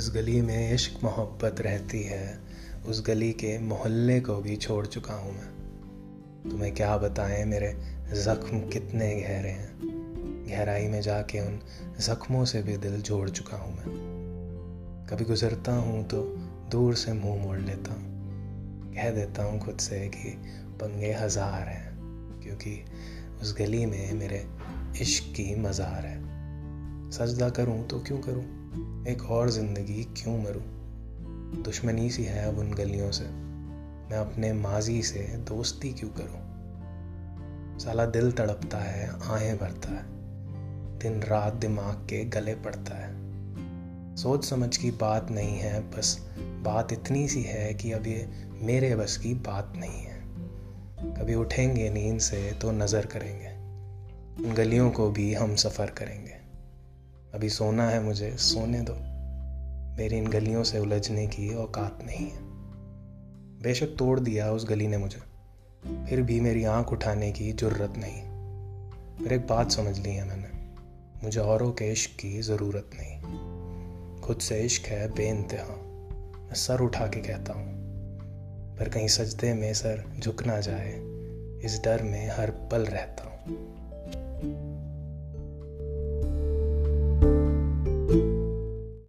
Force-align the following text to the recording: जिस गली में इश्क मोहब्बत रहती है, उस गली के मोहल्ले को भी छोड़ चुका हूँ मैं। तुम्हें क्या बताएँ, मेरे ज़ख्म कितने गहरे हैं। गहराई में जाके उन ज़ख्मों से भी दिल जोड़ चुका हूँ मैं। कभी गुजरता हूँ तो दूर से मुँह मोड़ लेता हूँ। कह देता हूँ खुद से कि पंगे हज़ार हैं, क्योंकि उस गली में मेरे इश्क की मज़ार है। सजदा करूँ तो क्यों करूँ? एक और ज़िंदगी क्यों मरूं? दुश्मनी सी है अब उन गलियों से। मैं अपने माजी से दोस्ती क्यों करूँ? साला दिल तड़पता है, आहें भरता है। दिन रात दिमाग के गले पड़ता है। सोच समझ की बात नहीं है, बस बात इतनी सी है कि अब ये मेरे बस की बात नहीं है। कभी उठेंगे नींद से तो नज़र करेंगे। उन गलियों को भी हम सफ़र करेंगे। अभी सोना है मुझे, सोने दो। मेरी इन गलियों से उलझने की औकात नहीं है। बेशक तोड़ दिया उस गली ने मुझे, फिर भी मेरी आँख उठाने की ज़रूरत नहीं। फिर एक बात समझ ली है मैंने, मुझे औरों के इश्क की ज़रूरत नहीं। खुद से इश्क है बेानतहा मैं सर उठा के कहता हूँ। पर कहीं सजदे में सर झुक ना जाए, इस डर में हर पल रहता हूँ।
जिस 0.00 0.08
गली 0.14 0.40
में 0.42 0.72
इश्क 0.72 1.02
मोहब्बत 1.04 1.60
रहती 1.60 2.02
है, 2.02 2.38
उस 2.86 3.02
गली 3.06 3.32
के 3.32 3.58
मोहल्ले 3.58 4.18
को 4.20 4.34
भी 4.34 4.56
छोड़ 4.56 4.86
चुका 4.86 5.14
हूँ 5.14 5.32
मैं। 5.32 6.50
तुम्हें 6.50 6.72
क्या 6.74 6.96
बताएँ, 6.96 7.44
मेरे 7.44 7.72
ज़ख्म 8.14 8.60
कितने 8.68 9.08
गहरे 9.16 9.48
हैं। 9.48 10.46
गहराई 10.48 10.86
में 10.88 11.00
जाके 11.00 11.40
उन 11.40 11.58
ज़ख्मों 12.00 12.44
से 12.44 12.62
भी 12.62 12.76
दिल 12.76 13.00
जोड़ 13.00 13.28
चुका 13.30 13.56
हूँ 13.56 13.74
मैं। 13.76 15.06
कभी 15.06 15.24
गुजरता 15.24 15.72
हूँ 15.72 16.04
तो 16.04 16.22
दूर 16.70 16.94
से 16.94 17.12
मुँह 17.12 17.42
मोड़ 17.44 17.58
लेता 17.58 17.94
हूँ। 17.94 18.92
कह 18.94 19.10
देता 19.10 19.44
हूँ 19.44 19.60
खुद 19.60 19.76
से 19.78 19.98
कि 20.08 20.30
पंगे 20.80 21.12
हज़ार 21.12 21.68
हैं, 21.68 22.40
क्योंकि 22.42 22.84
उस 23.42 23.54
गली 23.58 23.84
में 23.86 24.12
मेरे 24.12 24.44
इश्क 25.00 25.32
की 25.32 25.54
मज़ार 25.60 26.06
है। 26.06 26.18
सजदा 27.10 27.50
करूँ 27.50 27.86
तो 27.88 28.00
क्यों 28.00 28.18
करूँ? 28.18 28.44
एक 29.08 29.22
और 29.30 29.50
ज़िंदगी 29.50 30.04
क्यों 30.04 30.38
मरूं? 30.38 30.62
दुश्मनी 31.62 32.10
सी 32.10 32.24
है 32.24 32.48
अब 32.48 32.58
उन 32.58 32.70
गलियों 32.70 33.10
से। 33.10 33.24
मैं 33.24 34.16
अपने 34.16 34.52
माजी 34.52 35.02
से 35.02 35.18
दोस्ती 35.20 35.92
क्यों 35.92 36.10
करूँ? 36.10 36.50
साला 37.78 38.06
दिल 38.06 38.32
तड़पता 38.32 38.78
है, 38.78 39.10
आहें 39.22 39.58
भरता 39.58 39.88
है। 39.88 40.02
दिन 40.98 41.22
रात 41.22 41.52
दिमाग 41.52 41.94
के 41.94 42.24
गले 42.24 42.54
पड़ता 42.54 42.96
है। 42.96 43.12
सोच 44.16 44.44
समझ 44.44 44.76
की 44.76 44.90
बात 44.90 45.30
नहीं 45.30 45.58
है, 45.58 45.90
बस 45.90 46.26
बात 46.38 46.92
इतनी 46.92 47.28
सी 47.28 47.42
है 47.42 47.74
कि 47.74 47.92
अब 47.92 48.06
ये 48.06 48.28
मेरे 48.54 48.96
बस 48.96 49.16
की 49.16 49.34
बात 49.34 49.72
नहीं 49.76 50.02
है। 50.02 50.20
कभी 51.14 51.34
उठेंगे 51.34 51.90
नींद 51.90 52.20
से 52.20 52.52
तो 52.52 52.72
नज़र 52.72 53.06
करेंगे। 53.06 53.48
उन 54.48 54.54
गलियों 54.54 54.90
को 54.90 55.10
भी 55.10 55.34
हम 55.34 55.54
सफ़र 55.54 55.90
करेंगे। 55.90 56.49
अभी 57.34 57.48
सोना 57.48 57.88
है 57.88 58.02
मुझे, 58.02 58.36
सोने 58.36 58.80
दो। 58.80 58.92
मेरी 59.98 60.18
इन 60.18 60.26
गलियों 60.26 60.64
से 60.64 60.78
उलझने 60.78 61.26
की 61.26 61.54
औकात 61.54 61.98
नहीं 62.02 62.26
है। 62.26 62.38
बेशक 63.62 63.86
तोड़ 63.86 64.20
दिया 64.20 64.52
उस 64.52 64.68
गली 64.68 64.86
ने 64.86 64.96
मुझे, 64.96 65.18
फिर 66.06 66.22
भी 66.22 66.40
मेरी 66.40 66.64
आँख 66.64 66.92
उठाने 66.92 67.32
की 67.32 67.52
ज़रूरत 67.52 67.92
नहीं। 67.96 68.22
फिर 69.18 69.32
एक 69.32 69.46
बात 69.46 69.70
समझ 69.70 69.98
ली 69.98 70.10
है 70.10 70.24
मैंने, 70.24 70.48
मुझे 71.24 71.40
औरों 71.40 71.72
के 71.72 71.92
इश्क 71.92 72.10
की 72.10 72.40
ज़रूरत 72.40 72.90
नहीं। 72.94 73.20
खुद 74.20 74.38
से 74.38 74.60
इश्क 74.60 74.86
है 74.86 75.08
बेानतहा 75.08 75.76
मैं 76.38 76.54
सर 76.54 76.80
उठा 76.80 77.06
के 77.06 77.20
कहता 77.20 77.52
हूँ। 77.52 77.80
पर 78.78 78.88
कहीं 78.88 79.08
सजदे 79.08 79.54
में 79.54 79.74
सर 79.74 80.04
झुक 80.18 80.42
ना 80.42 80.60
जाए, 80.60 80.92
इस 81.64 81.80
डर 81.84 82.02
में 82.02 82.30
हर 82.30 82.50
पल 82.50 82.82
रहता 82.82 83.24
हूँ। 83.24 83.80